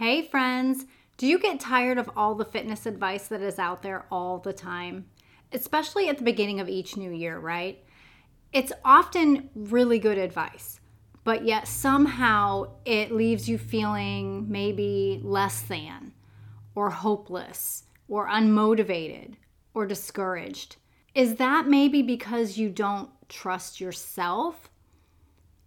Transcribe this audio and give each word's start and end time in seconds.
Hey, 0.00 0.22
friends, 0.22 0.86
do 1.18 1.26
you 1.26 1.38
get 1.38 1.60
tired 1.60 1.98
of 1.98 2.08
all 2.16 2.34
the 2.34 2.46
fitness 2.46 2.86
advice 2.86 3.28
that 3.28 3.42
is 3.42 3.58
out 3.58 3.82
there 3.82 4.06
all 4.10 4.38
the 4.38 4.54
time? 4.54 5.04
Especially 5.52 6.08
at 6.08 6.16
the 6.16 6.24
beginning 6.24 6.58
of 6.58 6.70
each 6.70 6.96
new 6.96 7.10
year, 7.10 7.38
right? 7.38 7.84
It's 8.50 8.72
often 8.82 9.50
really 9.54 9.98
good 9.98 10.16
advice, 10.16 10.80
but 11.22 11.44
yet 11.44 11.68
somehow 11.68 12.76
it 12.86 13.12
leaves 13.12 13.46
you 13.46 13.58
feeling 13.58 14.50
maybe 14.50 15.20
less 15.22 15.60
than, 15.60 16.14
or 16.74 16.88
hopeless, 16.88 17.82
or 18.08 18.26
unmotivated, 18.26 19.34
or 19.74 19.84
discouraged. 19.84 20.76
Is 21.14 21.34
that 21.34 21.68
maybe 21.68 22.00
because 22.00 22.56
you 22.56 22.70
don't 22.70 23.10
trust 23.28 23.82
yourself? 23.82 24.70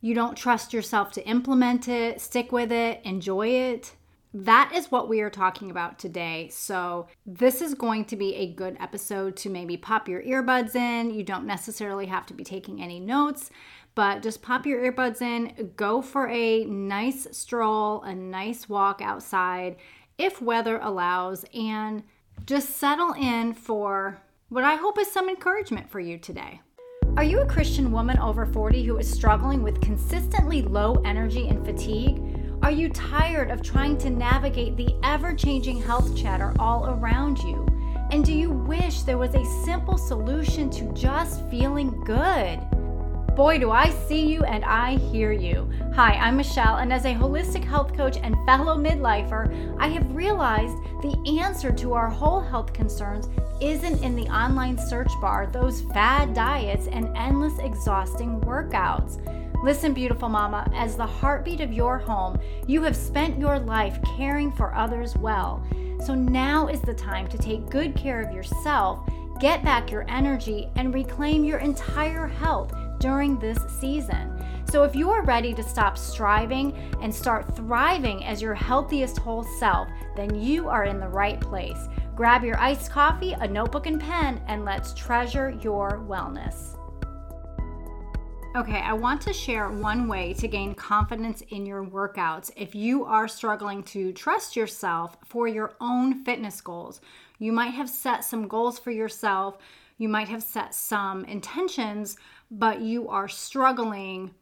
You 0.01 0.15
don't 0.15 0.35
trust 0.35 0.73
yourself 0.73 1.11
to 1.11 1.27
implement 1.27 1.87
it, 1.87 2.19
stick 2.19 2.51
with 2.51 2.71
it, 2.71 2.99
enjoy 3.03 3.49
it? 3.49 3.93
That 4.35 4.71
is 4.73 4.89
what 4.89 5.07
we 5.07 5.21
are 5.21 5.29
talking 5.29 5.69
about 5.69 5.99
today. 5.99 6.49
So, 6.51 7.07
this 7.23 7.61
is 7.61 7.75
going 7.75 8.05
to 8.05 8.15
be 8.15 8.33
a 8.35 8.51
good 8.51 8.75
episode 8.79 9.35
to 9.37 9.49
maybe 9.49 9.77
pop 9.77 10.09
your 10.09 10.23
earbuds 10.23 10.75
in. 10.75 11.11
You 11.11 11.23
don't 11.23 11.45
necessarily 11.45 12.07
have 12.07 12.25
to 12.27 12.33
be 12.33 12.43
taking 12.43 12.81
any 12.81 12.99
notes, 12.99 13.51
but 13.93 14.23
just 14.23 14.41
pop 14.41 14.65
your 14.65 14.91
earbuds 14.91 15.21
in, 15.21 15.73
go 15.75 16.01
for 16.01 16.27
a 16.29 16.65
nice 16.65 17.27
stroll, 17.31 18.01
a 18.01 18.15
nice 18.15 18.67
walk 18.67 19.01
outside 19.03 19.75
if 20.17 20.41
weather 20.41 20.79
allows, 20.79 21.45
and 21.53 22.01
just 22.47 22.77
settle 22.77 23.13
in 23.13 23.53
for 23.53 24.19
what 24.49 24.63
I 24.63 24.75
hope 24.75 24.97
is 24.97 25.11
some 25.11 25.29
encouragement 25.29 25.91
for 25.91 25.99
you 25.99 26.17
today. 26.17 26.59
Are 27.17 27.23
you 27.23 27.41
a 27.41 27.45
Christian 27.45 27.91
woman 27.91 28.17
over 28.17 28.47
40 28.47 28.83
who 28.83 28.97
is 28.97 29.11
struggling 29.11 29.61
with 29.61 29.79
consistently 29.81 30.63
low 30.63 30.95
energy 31.05 31.47
and 31.47 31.63
fatigue? 31.63 32.32
Are 32.63 32.71
you 32.71 32.87
tired 32.87 33.51
of 33.51 33.61
trying 33.61 33.97
to 33.97 34.09
navigate 34.09 34.77
the 34.77 34.95
ever 35.03 35.33
changing 35.33 35.81
health 35.81 36.15
chatter 36.15 36.53
all 36.57 36.87
around 36.91 37.39
you? 37.39 37.67
And 38.09 38.23
do 38.23 38.31
you 38.31 38.51
wish 38.51 39.01
there 39.01 39.17
was 39.17 39.35
a 39.35 39.65
simple 39.65 39.97
solution 39.97 40.69
to 40.69 40.85
just 40.93 41.45
feeling 41.49 41.89
good? 42.05 42.61
Boy, 43.35 43.59
do 43.59 43.71
I 43.71 43.89
see 43.89 44.31
you 44.31 44.45
and 44.45 44.63
I 44.63 44.95
hear 44.95 45.33
you. 45.33 45.69
Hi, 45.93 46.13
I'm 46.13 46.37
Michelle, 46.37 46.77
and 46.77 46.93
as 46.93 47.03
a 47.03 47.13
holistic 47.13 47.65
health 47.65 47.97
coach 47.97 48.15
and 48.15 48.33
fellow 48.45 48.77
midlifer, 48.77 49.75
I 49.77 49.89
have 49.89 50.15
realized 50.15 50.77
the 51.01 51.37
answer 51.41 51.73
to 51.73 51.91
our 51.91 52.09
whole 52.09 52.39
health 52.39 52.71
concerns 52.71 53.27
isn't 53.59 54.01
in 54.01 54.15
the 54.15 54.27
online 54.33 54.77
search 54.77 55.11
bar, 55.19 55.47
those 55.47 55.81
fad 55.81 56.33
diets, 56.33 56.87
and 56.87 57.09
endless 57.17 57.59
exhausting 57.59 58.39
workouts. 58.39 59.19
Listen, 59.63 59.93
beautiful 59.93 60.27
mama, 60.27 60.69
as 60.75 60.97
the 60.97 61.05
heartbeat 61.05 61.61
of 61.61 61.71
your 61.71 61.97
home, 61.97 62.37
you 62.67 62.83
have 62.83 62.97
spent 62.97 63.39
your 63.39 63.57
life 63.57 63.97
caring 64.17 64.51
for 64.51 64.75
others 64.75 65.15
well. 65.15 65.65
So 66.05 66.13
now 66.13 66.67
is 66.67 66.81
the 66.81 66.93
time 66.93 67.29
to 67.29 67.37
take 67.37 67.69
good 67.69 67.95
care 67.95 68.19
of 68.19 68.33
yourself, 68.33 69.09
get 69.39 69.63
back 69.63 69.89
your 69.89 70.03
energy, 70.09 70.67
and 70.75 70.93
reclaim 70.93 71.45
your 71.45 71.59
entire 71.59 72.27
health 72.27 72.73
during 72.99 73.39
this 73.39 73.57
season. 73.79 74.37
So, 74.69 74.83
if 74.83 74.97
you 74.97 75.09
are 75.11 75.23
ready 75.23 75.53
to 75.53 75.63
stop 75.63 75.97
striving 75.97 76.75
and 77.01 77.15
start 77.15 77.55
thriving 77.55 78.25
as 78.25 78.41
your 78.41 78.55
healthiest 78.55 79.17
whole 79.17 79.43
self, 79.59 79.87
then 80.17 80.35
you 80.35 80.67
are 80.67 80.83
in 80.83 80.99
the 80.99 81.07
right 81.07 81.39
place. 81.39 81.87
Grab 82.15 82.43
your 82.43 82.59
iced 82.59 82.91
coffee, 82.91 83.31
a 83.31 83.47
notebook, 83.47 83.85
and 83.87 84.01
pen, 84.01 84.41
and 84.47 84.65
let's 84.65 84.93
treasure 84.93 85.51
your 85.61 86.03
wellness. 86.05 86.75
Okay, 88.55 88.81
I 88.81 88.93
want 88.93 89.19
to 89.21 89.33
share 89.33 89.67
one 89.69 90.07
way 90.07 90.31
to 90.35 90.47
gain 90.47 90.75
confidence 90.75 91.41
in 91.49 91.65
your 91.65 91.83
workouts 91.83 92.51
if 92.55 92.75
you 92.75 93.03
are 93.03 93.27
struggling 93.27 93.81
to 93.85 94.13
trust 94.13 94.55
yourself 94.55 95.17
for 95.25 95.47
your 95.47 95.73
own 95.81 96.23
fitness 96.23 96.61
goals. 96.61 97.01
You 97.39 97.51
might 97.51 97.71
have 97.71 97.89
set 97.89 98.23
some 98.23 98.47
goals 98.47 98.77
for 98.77 98.91
yourself, 98.91 99.57
you 99.97 100.07
might 100.07 100.27
have 100.27 100.43
set 100.43 100.75
some 100.75 101.25
intentions, 101.25 102.15
but 102.51 102.79
you 102.79 103.09
are 103.09 103.27
struggling 103.27 104.35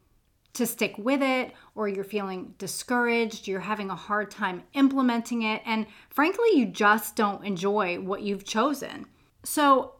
to 0.52 0.66
stick 0.66 0.94
with 0.98 1.22
it, 1.22 1.54
or 1.74 1.88
you're 1.88 2.04
feeling 2.04 2.54
discouraged, 2.58 3.48
you're 3.48 3.60
having 3.60 3.88
a 3.88 3.96
hard 3.96 4.30
time 4.30 4.62
implementing 4.74 5.40
it, 5.40 5.62
and 5.64 5.86
frankly, 6.10 6.50
you 6.52 6.66
just 6.66 7.16
don't 7.16 7.46
enjoy 7.46 7.98
what 7.98 8.20
you've 8.20 8.44
chosen. 8.44 9.06
So, 9.42 9.94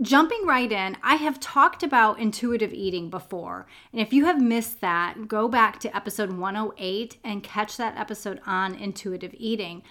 jumping 0.00 0.46
right 0.46 0.70
in, 0.70 0.96
I 1.02 1.16
have 1.16 1.38
talked 1.40 1.82
about 1.82 2.18
intuitive 2.18 2.72
eating 2.72 3.10
before. 3.10 3.66
And 3.92 4.00
if 4.00 4.12
you 4.12 4.24
have 4.24 4.40
missed 4.40 4.80
that, 4.80 5.28
go 5.28 5.48
back 5.48 5.78
to 5.80 5.94
episode 5.94 6.32
108 6.32 7.18
and 7.22 7.42
catch 7.42 7.76
that 7.76 7.96
episode 7.96 8.40
on 8.46 8.74
intuitive 8.74 9.34
eating. 9.36 9.82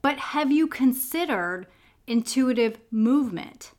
But 0.00 0.18
have 0.18 0.52
you 0.52 0.68
considered 0.68 1.66
intuitive 2.06 2.78
movement? 2.90 3.72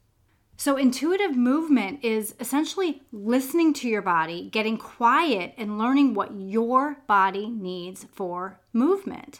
So, 0.58 0.76
intuitive 0.76 1.38
movement 1.38 2.04
is 2.04 2.36
essentially 2.38 3.02
listening 3.14 3.74
to 3.76 3.88
your 3.88 4.02
body, 4.02 4.50
getting 4.50 4.78
quiet, 4.78 5.54
and 5.58 5.80
learning 5.80 6.14
what 6.14 6.34
your 6.34 6.98
body 7.08 7.48
needs 7.48 8.06
for 8.12 8.60
movement. 8.74 9.40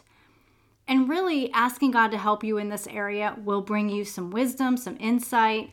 And 0.88 1.10
really 1.10 1.52
asking 1.52 1.90
God 1.90 2.08
to 2.12 2.16
help 2.16 2.42
you 2.42 2.56
in 2.56 2.70
this 2.70 2.86
area 2.86 3.36
will 3.44 3.60
bring 3.60 3.90
you 3.90 4.02
some 4.06 4.30
wisdom, 4.30 4.78
some 4.78 4.96
insight, 4.98 5.70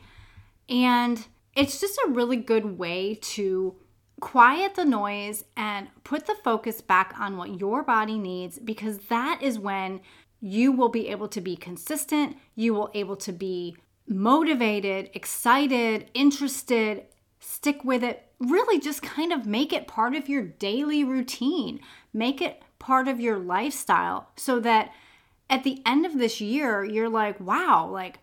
and 0.68 1.26
it's 1.54 1.80
just 1.80 1.98
a 2.06 2.10
really 2.10 2.36
good 2.36 2.78
way 2.78 3.18
to 3.20 3.74
quiet 4.20 4.74
the 4.74 4.84
noise 4.84 5.44
and 5.56 5.88
put 6.04 6.26
the 6.26 6.34
focus 6.44 6.80
back 6.80 7.14
on 7.18 7.36
what 7.36 7.60
your 7.60 7.82
body 7.82 8.18
needs 8.18 8.58
because 8.58 8.98
that 9.08 9.40
is 9.42 9.58
when 9.58 10.00
you 10.40 10.72
will 10.72 10.88
be 10.88 11.08
able 11.08 11.28
to 11.28 11.40
be 11.40 11.56
consistent, 11.56 12.36
you 12.54 12.74
will 12.74 12.90
able 12.94 13.16
to 13.16 13.32
be 13.32 13.76
motivated, 14.06 15.10
excited, 15.14 16.10
interested, 16.14 17.06
stick 17.40 17.84
with 17.84 18.02
it. 18.04 18.24
Really 18.38 18.78
just 18.78 19.02
kind 19.02 19.32
of 19.32 19.46
make 19.46 19.72
it 19.72 19.88
part 19.88 20.14
of 20.14 20.28
your 20.28 20.42
daily 20.42 21.02
routine. 21.02 21.80
Make 22.12 22.40
it 22.40 22.62
part 22.78 23.08
of 23.08 23.20
your 23.20 23.38
lifestyle 23.38 24.30
so 24.36 24.60
that 24.60 24.92
at 25.50 25.64
the 25.64 25.82
end 25.84 26.06
of 26.06 26.18
this 26.18 26.40
year 26.40 26.84
you're 26.84 27.08
like, 27.08 27.40
"Wow, 27.40 27.88
like 27.90 28.20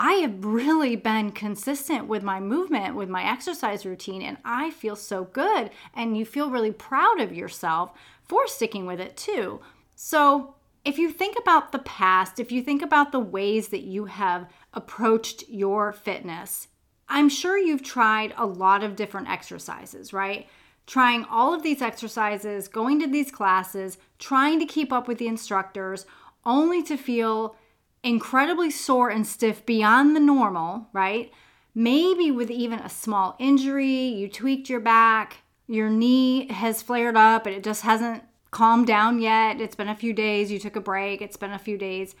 I 0.00 0.12
have 0.20 0.44
really 0.44 0.94
been 0.94 1.32
consistent 1.32 2.06
with 2.06 2.22
my 2.22 2.38
movement, 2.38 2.94
with 2.94 3.08
my 3.08 3.28
exercise 3.28 3.84
routine, 3.84 4.22
and 4.22 4.36
I 4.44 4.70
feel 4.70 4.94
so 4.94 5.24
good. 5.24 5.70
And 5.92 6.16
you 6.16 6.24
feel 6.24 6.50
really 6.50 6.70
proud 6.70 7.18
of 7.18 7.34
yourself 7.34 7.90
for 8.22 8.46
sticking 8.46 8.86
with 8.86 9.00
it 9.00 9.16
too. 9.16 9.60
So, 9.96 10.54
if 10.84 10.98
you 10.98 11.10
think 11.10 11.36
about 11.36 11.72
the 11.72 11.80
past, 11.80 12.38
if 12.38 12.52
you 12.52 12.62
think 12.62 12.80
about 12.80 13.10
the 13.10 13.18
ways 13.18 13.68
that 13.68 13.80
you 13.80 14.04
have 14.04 14.48
approached 14.72 15.48
your 15.48 15.92
fitness, 15.92 16.68
I'm 17.08 17.28
sure 17.28 17.58
you've 17.58 17.82
tried 17.82 18.32
a 18.36 18.46
lot 18.46 18.84
of 18.84 18.94
different 18.94 19.28
exercises, 19.28 20.12
right? 20.12 20.46
Trying 20.86 21.24
all 21.24 21.52
of 21.52 21.64
these 21.64 21.82
exercises, 21.82 22.68
going 22.68 23.00
to 23.00 23.08
these 23.08 23.32
classes, 23.32 23.98
trying 24.20 24.60
to 24.60 24.64
keep 24.64 24.92
up 24.92 25.08
with 25.08 25.18
the 25.18 25.26
instructors, 25.26 26.06
only 26.44 26.84
to 26.84 26.96
feel 26.96 27.56
incredibly 28.02 28.70
sore 28.70 29.10
and 29.10 29.26
stiff 29.26 29.64
beyond 29.66 30.14
the 30.14 30.20
normal, 30.20 30.88
right? 30.92 31.32
Maybe 31.74 32.30
with 32.30 32.50
even 32.50 32.78
a 32.78 32.88
small 32.88 33.36
injury, 33.38 34.06
you 34.06 34.28
tweaked 34.28 34.68
your 34.68 34.80
back, 34.80 35.38
your 35.66 35.90
knee 35.90 36.50
has 36.52 36.82
flared 36.82 37.16
up 37.16 37.46
and 37.46 37.54
it 37.54 37.62
just 37.62 37.82
hasn't 37.82 38.22
calmed 38.50 38.86
down 38.86 39.20
yet. 39.20 39.60
It's 39.60 39.76
been 39.76 39.88
a 39.88 39.94
few 39.94 40.12
days, 40.12 40.50
you 40.50 40.58
took 40.58 40.76
a 40.76 40.80
break, 40.80 41.20
it's 41.20 41.36
been 41.36 41.52
a 41.52 41.58
few 41.58 41.76
days, 41.76 42.14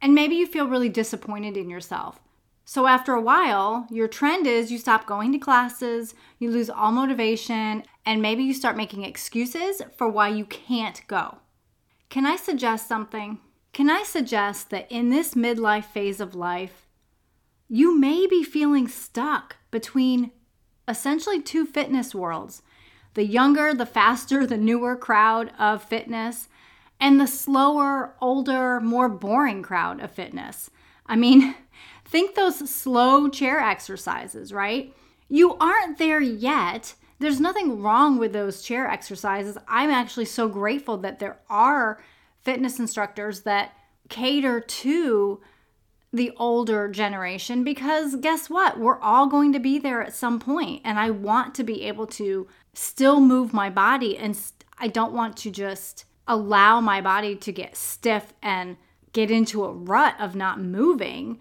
and 0.00 0.14
maybe 0.14 0.34
you 0.34 0.46
feel 0.46 0.68
really 0.68 0.88
disappointed 0.88 1.56
in 1.56 1.70
yourself. 1.70 2.20
So, 2.66 2.86
after 2.86 3.12
a 3.12 3.20
while, 3.20 3.86
your 3.90 4.08
trend 4.08 4.46
is 4.46 4.72
you 4.72 4.78
stop 4.78 5.04
going 5.04 5.32
to 5.32 5.38
classes, 5.38 6.14
you 6.38 6.50
lose 6.50 6.70
all 6.70 6.92
motivation, 6.92 7.82
and 8.06 8.22
maybe 8.22 8.42
you 8.42 8.54
start 8.54 8.76
making 8.76 9.04
excuses 9.04 9.82
for 9.98 10.08
why 10.08 10.28
you 10.28 10.46
can't 10.46 11.06
go. 11.06 11.38
Can 12.08 12.24
I 12.24 12.36
suggest 12.36 12.88
something? 12.88 13.38
Can 13.74 13.90
I 13.90 14.04
suggest 14.04 14.70
that 14.70 14.86
in 14.88 15.10
this 15.10 15.34
midlife 15.34 15.86
phase 15.86 16.20
of 16.20 16.36
life, 16.36 16.86
you 17.68 17.98
may 17.98 18.24
be 18.28 18.44
feeling 18.44 18.86
stuck 18.86 19.56
between 19.72 20.30
essentially 20.86 21.42
two 21.42 21.66
fitness 21.66 22.14
worlds 22.14 22.62
the 23.14 23.24
younger, 23.24 23.74
the 23.74 23.86
faster, 23.86 24.46
the 24.46 24.56
newer 24.56 24.96
crowd 24.96 25.52
of 25.58 25.82
fitness, 25.82 26.48
and 27.00 27.20
the 27.20 27.26
slower, 27.26 28.14
older, 28.20 28.80
more 28.80 29.08
boring 29.08 29.62
crowd 29.62 30.00
of 30.00 30.10
fitness. 30.12 30.70
I 31.06 31.16
mean, 31.16 31.56
think 32.04 32.36
those 32.36 32.70
slow 32.70 33.28
chair 33.28 33.58
exercises, 33.58 34.52
right? 34.52 34.94
You 35.28 35.56
aren't 35.56 35.98
there 35.98 36.20
yet. 36.20 36.94
There's 37.18 37.40
nothing 37.40 37.82
wrong 37.82 38.18
with 38.18 38.32
those 38.32 38.62
chair 38.62 38.88
exercises. 38.88 39.58
I'm 39.66 39.90
actually 39.90 40.26
so 40.26 40.48
grateful 40.48 40.96
that 40.98 41.18
there 41.18 41.38
are 41.50 42.00
fitness 42.44 42.78
instructors 42.78 43.40
that 43.40 43.72
cater 44.08 44.60
to 44.60 45.40
the 46.12 46.30
older 46.36 46.88
generation 46.88 47.64
because 47.64 48.14
guess 48.16 48.48
what? 48.48 48.78
We're 48.78 49.00
all 49.00 49.26
going 49.26 49.52
to 49.52 49.58
be 49.58 49.78
there 49.78 50.02
at 50.02 50.14
some 50.14 50.38
point, 50.38 50.82
and 50.84 50.98
I 50.98 51.10
want 51.10 51.54
to 51.56 51.64
be 51.64 51.82
able 51.82 52.06
to 52.08 52.46
still 52.72 53.20
move 53.20 53.52
my 53.52 53.68
body 53.68 54.16
and 54.16 54.36
st- 54.36 54.64
I 54.78 54.88
don't 54.88 55.12
want 55.12 55.36
to 55.38 55.50
just 55.50 56.04
allow 56.26 56.80
my 56.80 57.00
body 57.00 57.36
to 57.36 57.52
get 57.52 57.76
stiff 57.76 58.32
and 58.42 58.76
get 59.12 59.30
into 59.30 59.64
a 59.64 59.72
rut 59.72 60.14
of 60.18 60.34
not 60.34 60.60
moving. 60.60 61.40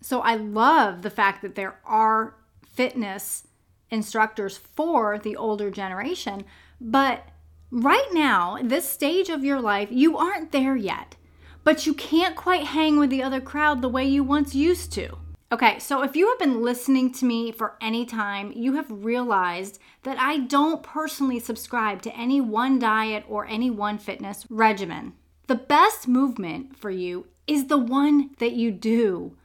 So 0.00 0.20
I 0.20 0.36
love 0.36 1.02
the 1.02 1.10
fact 1.10 1.42
that 1.42 1.54
there 1.54 1.78
are 1.84 2.36
fitness 2.66 3.46
instructors 3.90 4.56
for 4.56 5.18
the 5.18 5.36
older 5.36 5.70
generation. 5.70 6.44
But 6.80 7.26
right 7.74 8.08
now, 8.12 8.58
this 8.62 8.88
stage 8.88 9.28
of 9.28 9.44
your 9.44 9.60
life, 9.60 9.88
you 9.90 10.16
aren't 10.16 10.52
there 10.52 10.76
yet. 10.76 11.16
But 11.64 11.86
you 11.86 11.94
can't 11.94 12.36
quite 12.36 12.64
hang 12.64 12.98
with 12.98 13.10
the 13.10 13.22
other 13.22 13.40
crowd 13.40 13.82
the 13.82 13.88
way 13.88 14.04
you 14.04 14.22
once 14.22 14.54
used 14.54 14.92
to. 14.92 15.16
Okay, 15.50 15.78
so 15.78 16.02
if 16.02 16.16
you 16.16 16.28
have 16.28 16.38
been 16.38 16.62
listening 16.62 17.12
to 17.12 17.24
me 17.24 17.52
for 17.52 17.74
any 17.80 18.06
time, 18.06 18.52
you 18.54 18.74
have 18.74 18.86
realized 18.90 19.78
that 20.02 20.18
I 20.18 20.38
don't 20.38 20.82
personally 20.82 21.40
subscribe 21.40 22.02
to 22.02 22.16
any 22.16 22.40
one 22.40 22.78
diet 22.78 23.24
or 23.28 23.46
any 23.46 23.70
one 23.70 23.98
fitness 23.98 24.46
regimen. 24.50 25.14
The 25.46 25.54
best 25.54 26.08
movement 26.08 26.76
for 26.76 26.90
you 26.90 27.26
is 27.46 27.66
the 27.66 27.78
one 27.78 28.30
that 28.38 28.52
you 28.52 28.70
do. 28.70 29.36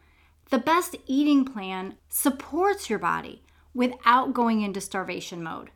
The 0.50 0.58
best 0.58 0.96
eating 1.06 1.46
plan 1.46 1.96
supports 2.10 2.90
your 2.90 3.00
body 3.00 3.44
without 3.74 4.34
going 4.34 4.62
into 4.62 4.81
starvation 4.81 5.44
mode. 5.44 5.70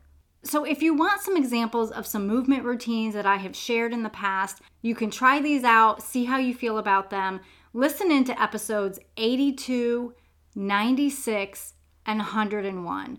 So, 0.46 0.64
if 0.64 0.82
you 0.82 0.92
want 0.92 1.22
some 1.22 1.38
examples 1.38 1.90
of 1.90 2.06
some 2.06 2.26
movement 2.26 2.64
routines 2.64 3.14
that 3.14 3.24
I 3.24 3.36
have 3.36 3.56
shared 3.56 3.94
in 3.94 4.02
the 4.02 4.10
past, 4.10 4.60
you 4.82 4.94
can 4.94 5.10
try 5.10 5.40
these 5.40 5.64
out, 5.64 6.02
see 6.02 6.26
how 6.26 6.36
you 6.36 6.54
feel 6.54 6.76
about 6.76 7.08
them. 7.08 7.40
Listen 7.72 8.12
into 8.12 8.40
episodes 8.40 8.98
82, 9.16 10.14
96, 10.54 11.74
and 12.04 12.18
101. 12.18 13.18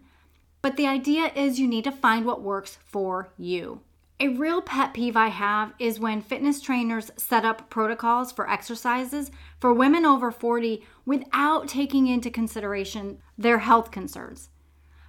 But 0.61 0.77
the 0.77 0.87
idea 0.87 1.31
is 1.35 1.59
you 1.59 1.67
need 1.67 1.83
to 1.85 1.91
find 1.91 2.25
what 2.25 2.43
works 2.43 2.77
for 2.85 3.33
you. 3.37 3.81
A 4.19 4.29
real 4.29 4.61
pet 4.61 4.93
peeve 4.93 5.17
I 5.17 5.27
have 5.27 5.73
is 5.77 5.99
when 5.99 6.21
fitness 6.21 6.61
trainers 6.61 7.11
set 7.17 7.43
up 7.43 7.69
protocols 7.69 8.31
for 8.31 8.49
exercises 8.49 9.29
for 9.59 9.73
women 9.73 10.05
over 10.05 10.31
40 10.31 10.85
without 11.05 11.67
taking 11.67 12.07
into 12.07 12.29
consideration 12.29 13.17
their 13.37 13.59
health 13.59 13.91
concerns. 13.91 14.49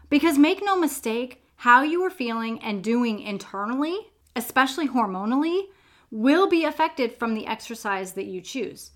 Because 0.08 0.38
make 0.38 0.60
no 0.64 0.76
mistake, 0.76 1.42
how 1.56 1.82
you 1.82 2.02
are 2.04 2.10
feeling 2.10 2.62
and 2.62 2.84
doing 2.84 3.20
internally, 3.20 3.96
especially 4.34 4.88
hormonally, 4.88 5.66
will 6.10 6.48
be 6.48 6.64
affected 6.64 7.12
from 7.12 7.34
the 7.34 7.46
exercise 7.46 8.12
that 8.12 8.26
you 8.26 8.40
choose. 8.40 8.92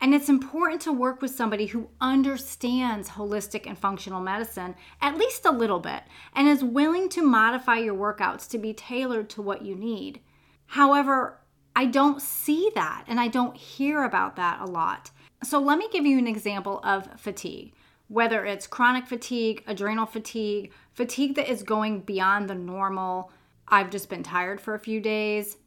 And 0.00 0.14
it's 0.14 0.28
important 0.28 0.80
to 0.82 0.92
work 0.92 1.20
with 1.20 1.32
somebody 1.32 1.66
who 1.66 1.88
understands 2.00 3.10
holistic 3.10 3.66
and 3.66 3.76
functional 3.76 4.20
medicine 4.20 4.76
at 5.00 5.18
least 5.18 5.44
a 5.44 5.50
little 5.50 5.80
bit 5.80 6.02
and 6.34 6.46
is 6.46 6.62
willing 6.62 7.08
to 7.10 7.22
modify 7.22 7.78
your 7.78 7.94
workouts 7.94 8.48
to 8.50 8.58
be 8.58 8.72
tailored 8.72 9.28
to 9.30 9.42
what 9.42 9.62
you 9.62 9.74
need. 9.74 10.20
However, 10.66 11.40
I 11.74 11.86
don't 11.86 12.22
see 12.22 12.70
that 12.76 13.04
and 13.08 13.18
I 13.18 13.26
don't 13.28 13.56
hear 13.56 14.04
about 14.04 14.36
that 14.36 14.60
a 14.60 14.66
lot. 14.66 15.10
So 15.42 15.60
let 15.60 15.78
me 15.78 15.88
give 15.92 16.06
you 16.06 16.18
an 16.18 16.28
example 16.28 16.80
of 16.84 17.20
fatigue. 17.20 17.72
Whether 18.08 18.44
it's 18.44 18.66
chronic 18.66 19.06
fatigue, 19.06 19.62
adrenal 19.66 20.06
fatigue, 20.06 20.72
fatigue 20.92 21.34
that 21.36 21.50
is 21.50 21.62
going 21.62 22.00
beyond 22.00 22.48
the 22.48 22.54
normal, 22.54 23.30
I've 23.68 23.90
just 23.90 24.08
been 24.08 24.22
tired 24.22 24.60
for 24.60 24.74
a 24.74 24.78
few 24.78 25.00
days. 25.00 25.58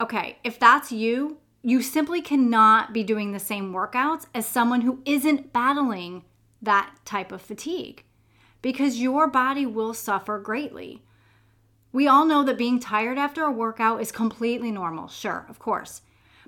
Okay, 0.00 0.38
if 0.44 0.58
that's 0.58 0.92
you, 0.92 1.38
you 1.62 1.82
simply 1.82 2.22
cannot 2.22 2.92
be 2.92 3.02
doing 3.02 3.32
the 3.32 3.40
same 3.40 3.72
workouts 3.72 4.26
as 4.32 4.46
someone 4.46 4.82
who 4.82 5.02
isn't 5.04 5.52
battling 5.52 6.24
that 6.62 6.94
type 7.04 7.32
of 7.32 7.42
fatigue 7.42 8.04
because 8.62 9.00
your 9.00 9.26
body 9.26 9.66
will 9.66 9.92
suffer 9.92 10.38
greatly. 10.38 11.02
We 11.92 12.06
all 12.06 12.24
know 12.24 12.44
that 12.44 12.58
being 12.58 12.78
tired 12.78 13.18
after 13.18 13.42
a 13.44 13.50
workout 13.50 14.00
is 14.00 14.12
completely 14.12 14.70
normal, 14.70 15.08
sure, 15.08 15.46
of 15.48 15.58
course. 15.58 16.02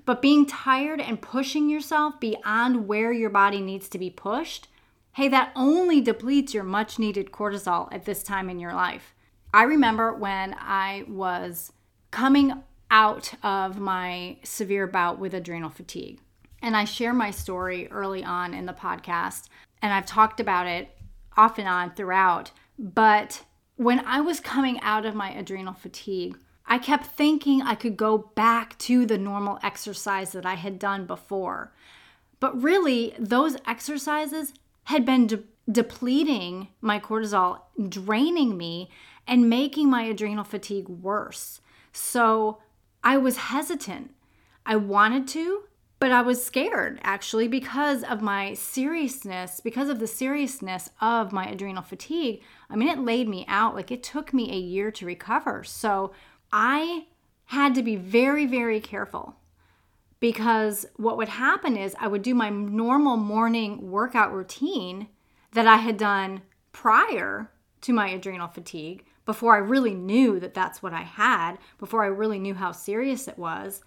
But 0.05 0.21
being 0.21 0.45
tired 0.45 1.01
and 1.01 1.21
pushing 1.21 1.69
yourself 1.69 2.19
beyond 2.19 2.87
where 2.87 3.11
your 3.11 3.29
body 3.29 3.59
needs 3.61 3.89
to 3.89 3.97
be 3.97 4.09
pushed, 4.09 4.67
hey, 5.13 5.27
that 5.29 5.51
only 5.55 6.01
depletes 6.01 6.53
your 6.53 6.63
much 6.63 6.99
needed 6.99 7.31
cortisol 7.31 7.87
at 7.91 8.05
this 8.05 8.23
time 8.23 8.49
in 8.49 8.59
your 8.59 8.73
life. 8.73 9.15
I 9.53 9.63
remember 9.63 10.13
when 10.13 10.55
I 10.59 11.05
was 11.07 11.71
coming 12.11 12.63
out 12.91 13.33
of 13.43 13.79
my 13.79 14.37
severe 14.43 14.87
bout 14.87 15.19
with 15.19 15.33
adrenal 15.33 15.69
fatigue. 15.69 16.19
And 16.61 16.75
I 16.75 16.83
share 16.85 17.13
my 17.13 17.31
story 17.31 17.87
early 17.89 18.23
on 18.23 18.53
in 18.53 18.65
the 18.65 18.73
podcast, 18.73 19.47
and 19.81 19.93
I've 19.93 20.05
talked 20.05 20.39
about 20.39 20.67
it 20.67 20.89
off 21.37 21.57
and 21.57 21.67
on 21.67 21.91
throughout. 21.91 22.51
But 22.77 23.43
when 23.77 24.05
I 24.05 24.19
was 24.21 24.39
coming 24.39 24.79
out 24.81 25.05
of 25.05 25.15
my 25.15 25.31
adrenal 25.31 25.73
fatigue, 25.73 26.37
I 26.65 26.77
kept 26.77 27.05
thinking 27.05 27.61
I 27.61 27.75
could 27.75 27.97
go 27.97 28.17
back 28.35 28.77
to 28.79 29.05
the 29.05 29.17
normal 29.17 29.57
exercise 29.63 30.33
that 30.33 30.45
I 30.45 30.55
had 30.55 30.77
done 30.77 31.05
before. 31.05 31.73
But 32.39 32.61
really, 32.61 33.15
those 33.17 33.57
exercises 33.65 34.53
had 34.89 35.05
been 35.05 35.27
de- 35.27 35.43
depleting 35.71 36.67
my 36.81 36.99
cortisol, 36.99 37.59
draining 37.89 38.57
me, 38.57 38.89
and 39.27 39.47
making 39.47 39.87
my 39.87 40.01
adrenal 40.01 40.43
fatigue 40.43 40.89
worse. 40.89 41.61
So 41.91 42.57
I 43.03 43.17
was 43.17 43.37
hesitant. 43.37 44.15
I 44.65 44.77
wanted 44.77 45.27
to, 45.27 45.65
but 45.99 46.11
I 46.11 46.23
was 46.23 46.43
scared 46.43 46.99
actually 47.03 47.47
because 47.47 48.03
of 48.03 48.23
my 48.23 48.55
seriousness, 48.55 49.59
because 49.59 49.89
of 49.89 49.99
the 49.99 50.07
seriousness 50.07 50.89
of 50.99 51.31
my 51.31 51.45
adrenal 51.45 51.83
fatigue. 51.83 52.41
I 52.67 52.75
mean, 52.75 52.89
it 52.89 52.97
laid 52.97 53.29
me 53.29 53.45
out. 53.47 53.75
Like 53.75 53.91
it 53.91 54.01
took 54.01 54.33
me 54.33 54.51
a 54.51 54.57
year 54.57 54.89
to 54.89 55.05
recover. 55.05 55.63
So 55.63 56.13
I 56.51 57.05
had 57.45 57.75
to 57.75 57.83
be 57.83 57.95
very, 57.95 58.47
very 58.47 58.79
careful 58.79 59.35
because 60.19 60.85
what 60.95 61.17
would 61.17 61.29
happen 61.29 61.77
is 61.77 61.95
I 61.99 62.07
would 62.07 62.21
do 62.21 62.35
my 62.35 62.49
normal 62.49 63.17
morning 63.17 63.89
workout 63.91 64.33
routine 64.33 65.07
that 65.53 65.67
I 65.67 65.77
had 65.77 65.97
done 65.97 66.41
prior 66.71 67.51
to 67.81 67.93
my 67.93 68.09
adrenal 68.09 68.47
fatigue 68.47 69.05
before 69.25 69.55
I 69.55 69.59
really 69.59 69.93
knew 69.93 70.39
that 70.39 70.53
that's 70.53 70.81
what 70.81 70.93
I 70.93 71.03
had, 71.03 71.57
before 71.77 72.03
I 72.03 72.07
really 72.07 72.39
knew 72.39 72.55
how 72.55 72.71
serious 72.71 73.27
it 73.27 73.37
was. 73.37 73.81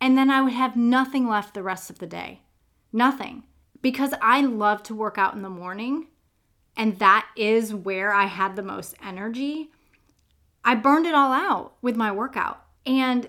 And 0.00 0.16
then 0.16 0.30
I 0.30 0.40
would 0.40 0.52
have 0.52 0.76
nothing 0.76 1.28
left 1.28 1.54
the 1.54 1.62
rest 1.62 1.90
of 1.90 1.98
the 1.98 2.06
day. 2.06 2.42
Nothing. 2.92 3.42
Because 3.82 4.14
I 4.22 4.40
love 4.42 4.82
to 4.84 4.94
work 4.94 5.18
out 5.18 5.34
in 5.34 5.42
the 5.42 5.50
morning, 5.50 6.06
and 6.76 6.98
that 6.98 7.26
is 7.36 7.74
where 7.74 8.12
I 8.12 8.26
had 8.26 8.54
the 8.54 8.62
most 8.62 8.94
energy. 9.04 9.70
I 10.64 10.74
burned 10.74 11.06
it 11.06 11.14
all 11.14 11.32
out 11.32 11.74
with 11.82 11.96
my 11.96 12.12
workout. 12.12 12.64
And 12.86 13.28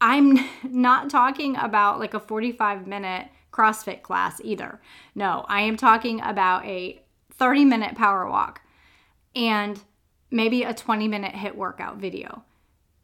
I'm 0.00 0.38
not 0.62 1.10
talking 1.10 1.56
about 1.56 1.98
like 1.98 2.14
a 2.14 2.20
45 2.20 2.86
minute 2.86 3.28
CrossFit 3.52 4.02
class 4.02 4.40
either. 4.44 4.80
No, 5.14 5.46
I 5.48 5.62
am 5.62 5.76
talking 5.76 6.20
about 6.20 6.64
a 6.64 7.02
30 7.32 7.64
minute 7.64 7.94
power 7.96 8.28
walk. 8.28 8.60
And 9.34 9.82
maybe 10.30 10.62
a 10.62 10.74
20 10.74 11.08
minute 11.08 11.34
HIIT 11.34 11.54
workout 11.54 11.96
video. 11.96 12.42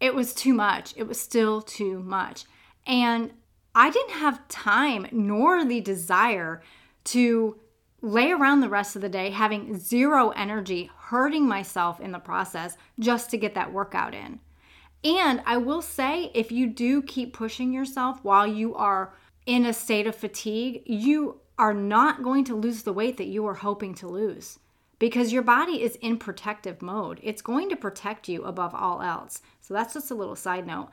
It 0.01 0.15
was 0.15 0.35
too 0.35 0.55
much. 0.55 0.95
It 0.97 1.07
was 1.07 1.21
still 1.21 1.63
too 1.63 2.01
much. 2.01 2.45
And 2.87 3.33
I 3.75 3.91
didn't 3.91 4.17
have 4.17 4.47
time 4.49 5.07
nor 5.13 5.65
the 5.65 5.81
desire 5.81 6.63
to 7.05 7.59
lay 8.03 8.33
around 8.33 8.61
the 8.61 8.69
rest 8.69 8.97
of 8.97 9.03
the 9.03 9.09
day 9.09 9.31
having 9.31 9.79
zero 9.79 10.31
energy, 10.31 10.91
hurting 10.97 11.47
myself 11.47 12.01
in 12.01 12.11
the 12.11 12.19
process 12.19 12.77
just 12.99 13.31
to 13.31 13.39
get 13.39 13.55
that 13.55 13.73
workout 13.73 14.15
in. 14.15 14.41
And 15.05 15.43
I 15.45 15.57
will 15.57 15.83
say, 15.83 16.31
if 16.35 16.53
you 16.53 16.67
do 16.69 17.03
keep 17.03 17.33
pushing 17.33 17.73
yourself 17.73 18.23
while 18.23 18.47
you 18.47 18.75
are 18.75 19.15
in 19.47 19.67
a 19.67 19.73
state 19.73 20.07
of 20.07 20.15
fatigue, 20.15 20.83
you 20.87 21.41
are 21.59 21.75
not 21.75 22.23
going 22.23 22.45
to 22.45 22.55
lose 22.55 22.83
the 22.83 22.93
weight 22.93 23.17
that 23.17 23.27
you 23.27 23.47
are 23.47 23.55
hoping 23.55 23.95
to 23.95 24.09
lose 24.09 24.59
because 24.99 25.33
your 25.33 25.43
body 25.43 25.83
is 25.83 25.97
in 25.97 26.17
protective 26.17 26.81
mode. 26.81 27.19
It's 27.23 27.43
going 27.43 27.69
to 27.71 27.77
protect 27.77 28.29
you 28.29 28.45
above 28.45 28.75
all 28.75 29.03
else. 29.03 29.43
So 29.61 29.75
that's 29.75 29.95
just 29.95 30.13
a 30.13 30.15
little 30.15 30.37
side 30.37 30.67
note. 30.67 30.91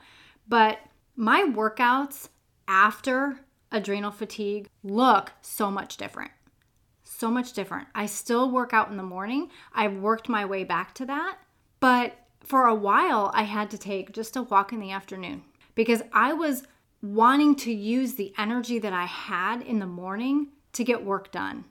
But 0.48 0.78
my 1.14 1.42
workouts 1.42 2.28
after 2.66 3.40
adrenal 3.70 4.10
fatigue 4.10 4.68
look 4.82 5.32
so 5.42 5.70
much 5.70 5.96
different. 5.96 6.32
So 7.04 7.30
much 7.30 7.52
different. 7.52 7.86
I 7.94 8.06
still 8.06 8.50
work 8.50 8.72
out 8.72 8.90
in 8.90 8.96
the 8.96 9.02
morning. 9.04 9.50
I've 9.72 9.98
worked 9.98 10.28
my 10.28 10.44
way 10.44 10.64
back 10.64 10.94
to 10.96 11.06
that. 11.06 11.38
But 11.78 12.18
for 12.42 12.66
a 12.66 12.74
while, 12.74 13.30
I 13.34 13.44
had 13.44 13.70
to 13.70 13.78
take 13.78 14.12
just 14.12 14.36
a 14.36 14.42
walk 14.42 14.72
in 14.72 14.80
the 14.80 14.90
afternoon 14.90 15.42
because 15.74 16.02
I 16.12 16.32
was 16.32 16.64
wanting 17.02 17.54
to 17.56 17.72
use 17.72 18.14
the 18.14 18.32
energy 18.36 18.78
that 18.78 18.92
I 18.92 19.06
had 19.06 19.62
in 19.62 19.78
the 19.78 19.86
morning 19.86 20.48
to 20.72 20.84
get 20.84 21.04
work 21.04 21.32
done 21.32 21.64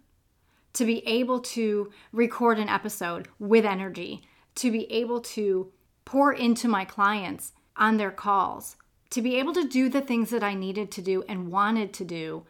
to 0.73 0.85
be 0.85 1.05
able 1.07 1.39
to 1.39 1.91
record 2.11 2.59
an 2.59 2.69
episode 2.69 3.27
with 3.39 3.65
energy, 3.65 4.21
to 4.55 4.71
be 4.71 4.91
able 4.91 5.19
to 5.19 5.71
pour 6.05 6.33
into 6.33 6.67
my 6.67 6.85
clients 6.85 7.53
on 7.75 7.97
their 7.97 8.11
calls, 8.11 8.75
to 9.09 9.21
be 9.21 9.35
able 9.35 9.53
to 9.53 9.67
do 9.67 9.89
the 9.89 10.01
things 10.01 10.29
that 10.29 10.43
I 10.43 10.53
needed 10.53 10.91
to 10.91 11.01
do 11.01 11.23
and 11.27 11.51
wanted 11.51 11.93
to 11.93 12.05
do, 12.05 12.45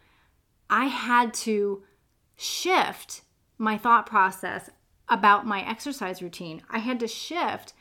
I 0.70 0.86
had 0.86 1.34
to 1.36 1.84
shift 2.36 3.22
my 3.58 3.78
thought 3.78 4.06
process 4.06 4.70
about 5.08 5.48
my 5.48 5.68
exercise 5.68 6.22
routine. 6.22 6.62
I 6.70 6.80
had 6.80 7.00
to 7.00 7.08
shift 7.08 7.74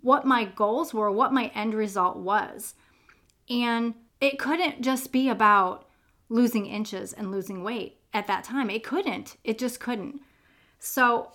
what 0.00 0.24
my 0.24 0.44
goals 0.44 0.92
were, 0.92 1.10
what 1.10 1.32
my 1.32 1.50
end 1.54 1.74
result 1.74 2.16
was. 2.16 2.74
And 3.48 3.94
it 4.20 4.38
couldn't 4.38 4.82
just 4.82 5.12
be 5.12 5.28
about 5.28 5.88
losing 6.28 6.66
inches 6.66 7.12
and 7.12 7.30
losing 7.30 7.62
weight 7.62 7.98
at 8.12 8.26
that 8.26 8.44
time. 8.44 8.70
It 8.70 8.82
couldn't. 8.82 9.36
It 9.44 9.58
just 9.58 9.78
couldn't. 9.78 10.20
So 10.78 11.32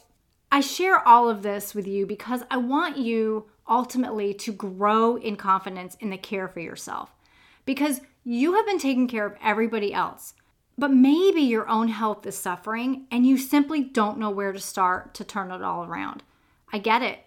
I 0.52 0.60
share 0.60 1.08
all 1.08 1.30
of 1.30 1.44
this 1.44 1.74
with 1.74 1.88
you 1.88 2.06
because 2.06 2.44
I 2.52 2.58
want 2.58 2.98
you 2.98 3.50
ultimately 3.70 4.34
to 4.34 4.52
grow 4.52 5.16
in 5.16 5.38
confidence 5.38 5.96
in 6.00 6.10
the 6.10 6.18
care 6.18 6.48
for 6.48 6.60
yourself. 6.60 7.12
Because 7.64 8.02
you 8.24 8.56
have 8.56 8.66
been 8.66 8.80
taking 8.80 9.08
care 9.08 9.26
of 9.26 9.38
everybody 9.42 9.94
else, 9.94 10.34
but 10.78 10.92
maybe 10.92 11.42
your 11.42 11.68
own 11.70 11.88
health 11.88 12.26
is 12.26 12.38
suffering 12.38 13.06
and 13.12 13.26
you 13.26 13.38
simply 13.38 13.82
don't 13.82 14.18
know 14.18 14.30
where 14.30 14.52
to 14.52 14.60
start 14.60 15.14
to 15.14 15.24
turn 15.24 15.52
it 15.52 15.62
all 15.62 15.86
around. 15.86 16.24
I 16.74 16.80
get 16.80 17.02
it. 17.02 17.20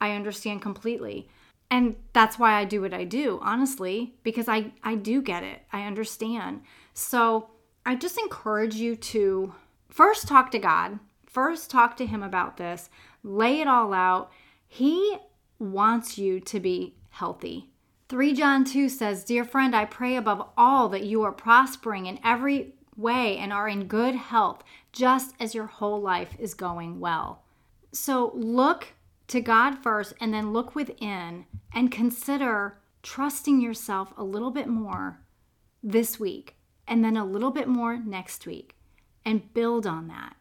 I 0.00 0.12
understand 0.12 0.62
completely. 0.62 1.28
And 1.70 1.96
that's 2.12 2.38
why 2.38 2.54
I 2.54 2.64
do 2.64 2.80
what 2.80 2.92
I 2.92 3.04
do, 3.04 3.38
honestly, 3.42 4.14
because 4.22 4.48
I, 4.48 4.72
I 4.82 4.96
do 4.96 5.22
get 5.22 5.44
it. 5.44 5.62
I 5.72 5.82
understand. 5.82 6.62
So 6.94 7.50
I 7.86 7.94
just 7.94 8.18
encourage 8.18 8.74
you 8.74 8.96
to 8.96 9.54
first 9.88 10.26
talk 10.26 10.50
to 10.50 10.58
God, 10.58 10.98
first 11.26 11.70
talk 11.70 11.96
to 11.98 12.06
Him 12.06 12.22
about 12.22 12.56
this, 12.56 12.90
lay 13.22 13.60
it 13.60 13.68
all 13.68 13.92
out. 13.92 14.32
He 14.66 15.18
wants 15.58 16.18
you 16.18 16.40
to 16.40 16.58
be 16.58 16.96
healthy. 17.10 17.70
3 18.08 18.32
John 18.34 18.64
2 18.64 18.88
says, 18.88 19.22
Dear 19.22 19.44
friend, 19.44 19.76
I 19.76 19.84
pray 19.84 20.16
above 20.16 20.48
all 20.56 20.88
that 20.88 21.04
you 21.04 21.22
are 21.22 21.30
prospering 21.30 22.06
in 22.06 22.18
every 22.24 22.74
way 22.96 23.36
and 23.38 23.52
are 23.52 23.68
in 23.68 23.86
good 23.86 24.16
health, 24.16 24.64
just 24.92 25.34
as 25.38 25.54
your 25.54 25.66
whole 25.66 26.00
life 26.00 26.34
is 26.38 26.54
going 26.54 26.98
well. 26.98 27.44
So 27.92 28.32
look 28.34 28.88
to 29.30 29.40
God 29.40 29.76
first 29.76 30.12
and 30.20 30.34
then 30.34 30.52
look 30.52 30.74
within 30.74 31.46
and 31.72 31.90
consider 31.92 32.78
trusting 33.02 33.60
yourself 33.60 34.12
a 34.16 34.24
little 34.24 34.50
bit 34.50 34.66
more 34.66 35.20
this 35.82 36.20
week 36.20 36.56
and 36.86 37.04
then 37.04 37.16
a 37.16 37.24
little 37.24 37.50
bit 37.50 37.68
more 37.68 37.96
next 37.96 38.46
week 38.46 38.76
and 39.24 39.54
build 39.54 39.86
on 39.86 40.08
that. 40.08 40.36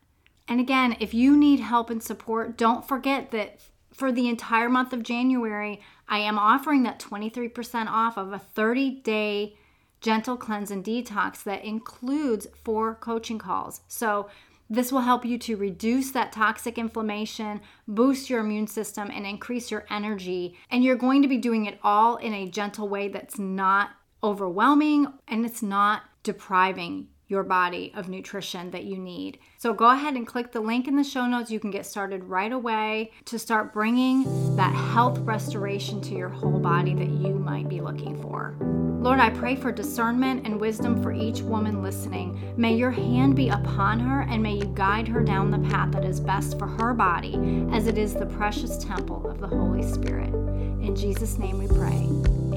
And 0.47 0.59
again, 0.59 0.97
if 0.99 1.13
you 1.13 1.37
need 1.37 1.59
help 1.59 1.91
and 1.91 2.01
support, 2.01 2.57
don't 2.57 2.87
forget 2.87 3.29
that 3.31 3.59
for 3.93 4.11
the 4.11 4.27
entire 4.27 4.69
month 4.69 4.93
of 4.93 5.03
January, 5.03 5.81
I 6.07 6.19
am 6.19 6.39
offering 6.39 6.83
that 6.83 6.99
23% 6.99 7.87
off 7.87 8.17
of 8.17 8.33
a 8.33 8.39
30 8.39 9.01
day 9.01 9.55
gentle 10.01 10.37
cleanse 10.37 10.71
and 10.71 10.83
detox 10.83 11.43
that 11.43 11.63
includes 11.63 12.47
four 12.63 12.95
coaching 12.95 13.37
calls. 13.37 13.81
So, 13.87 14.29
this 14.69 14.91
will 14.91 15.01
help 15.01 15.25
you 15.25 15.37
to 15.39 15.57
reduce 15.57 16.11
that 16.11 16.31
toxic 16.31 16.77
inflammation, 16.77 17.61
boost 17.87 18.29
your 18.29 18.41
immune 18.41 18.67
system, 18.67 19.09
and 19.11 19.25
increase 19.25 19.71
your 19.71 19.85
energy. 19.89 20.57
And 20.69 20.83
you're 20.83 20.95
going 20.95 21.21
to 21.23 21.27
be 21.27 21.37
doing 21.37 21.65
it 21.65 21.79
all 21.83 22.17
in 22.17 22.33
a 22.33 22.49
gentle 22.49 22.87
way 22.87 23.07
that's 23.07 23.39
not 23.39 23.89
overwhelming 24.23 25.07
and 25.27 25.45
it's 25.45 25.63
not 25.63 26.03
depriving 26.23 27.07
your 27.29 27.43
body 27.43 27.93
of 27.95 28.09
nutrition 28.09 28.71
that 28.71 28.83
you 28.83 28.97
need. 28.97 29.37
So 29.57 29.71
go 29.71 29.91
ahead 29.91 30.15
and 30.15 30.27
click 30.27 30.51
the 30.51 30.59
link 30.59 30.87
in 30.87 30.95
the 30.95 31.03
show 31.03 31.27
notes. 31.27 31.51
You 31.51 31.59
can 31.59 31.71
get 31.71 31.85
started 31.85 32.23
right 32.25 32.51
away 32.51 33.11
to 33.25 33.39
start 33.39 33.71
bringing 33.71 34.55
that 34.55 34.73
health 34.73 35.19
restoration 35.19 36.01
to 36.01 36.15
your 36.15 36.29
whole 36.29 36.59
body 36.59 36.95
that 36.95 37.09
you 37.09 37.35
might 37.35 37.69
be 37.69 37.81
looking 37.81 38.19
for. 38.21 38.57
Lord, 38.99 39.19
I 39.19 39.29
pray 39.29 39.55
for 39.55 39.71
discernment 39.71 40.45
and 40.45 40.59
wisdom 40.59 41.01
for 41.01 41.13
each 41.13 41.41
woman 41.41 41.81
listening. 41.81 42.53
May 42.57 42.75
your 42.75 42.91
hand 42.91 43.35
be 43.35 43.49
upon 43.49 43.99
her 43.99 44.23
and 44.23 44.43
may 44.43 44.55
you 44.55 44.65
guide 44.73 45.07
her 45.07 45.23
down 45.23 45.51
the 45.51 45.69
path 45.69 45.91
that 45.91 46.03
is 46.03 46.19
best 46.19 46.57
for 46.57 46.67
her 46.67 46.93
body, 46.93 47.35
as 47.71 47.87
it 47.87 47.97
is 47.97 48.13
the 48.13 48.25
precious 48.25 48.77
temple 48.77 49.29
of 49.29 49.39
the 49.39 49.47
Holy 49.47 49.83
Spirit. 49.83 50.33
In 50.33 50.95
Jesus' 50.95 51.37
name 51.37 51.59
we 51.59 51.67
pray. 51.67 52.48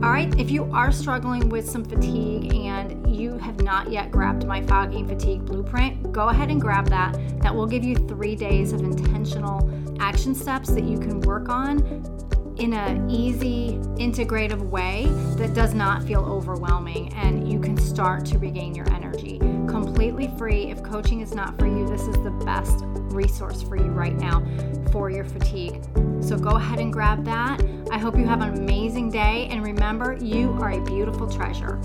All 0.00 0.10
right, 0.10 0.32
if 0.38 0.48
you 0.48 0.70
are 0.72 0.92
struggling 0.92 1.48
with 1.48 1.68
some 1.68 1.84
fatigue 1.84 2.54
and 2.54 3.16
you 3.16 3.36
have 3.38 3.60
not 3.64 3.90
yet 3.90 4.12
grabbed 4.12 4.46
my 4.46 4.64
fogging 4.64 5.08
fatigue 5.08 5.44
blueprint, 5.44 6.12
go 6.12 6.28
ahead 6.28 6.50
and 6.50 6.60
grab 6.60 6.88
that. 6.90 7.18
That 7.40 7.52
will 7.52 7.66
give 7.66 7.82
you 7.82 7.96
three 7.96 8.36
days 8.36 8.72
of 8.72 8.80
intentional 8.82 9.68
action 9.98 10.36
steps 10.36 10.70
that 10.70 10.84
you 10.84 11.00
can 11.00 11.20
work 11.22 11.48
on 11.48 12.27
in 12.58 12.74
an 12.74 13.08
easy, 13.08 13.78
integrative 13.96 14.60
way 14.60 15.06
that 15.36 15.54
does 15.54 15.74
not 15.74 16.02
feel 16.02 16.24
overwhelming 16.24 17.12
and 17.14 17.50
you 17.50 17.60
can 17.60 17.76
start 17.76 18.24
to 18.26 18.38
regain 18.38 18.74
your 18.74 18.88
energy 18.92 19.38
completely 19.68 20.28
free. 20.36 20.70
If 20.70 20.82
coaching 20.82 21.20
is 21.20 21.34
not 21.34 21.58
for 21.58 21.66
you, 21.66 21.86
this 21.86 22.02
is 22.02 22.16
the 22.22 22.30
best 22.44 22.84
resource 23.14 23.62
for 23.62 23.76
you 23.76 23.90
right 23.90 24.16
now 24.16 24.44
for 24.90 25.10
your 25.10 25.24
fatigue. 25.24 25.82
So 26.20 26.36
go 26.36 26.50
ahead 26.50 26.80
and 26.80 26.92
grab 26.92 27.24
that. 27.24 27.62
I 27.90 27.98
hope 27.98 28.18
you 28.18 28.26
have 28.26 28.40
an 28.40 28.54
amazing 28.54 29.10
day 29.10 29.48
and 29.50 29.62
remember, 29.64 30.16
you 30.20 30.52
are 30.60 30.72
a 30.72 30.80
beautiful 30.84 31.30
treasure. 31.30 31.80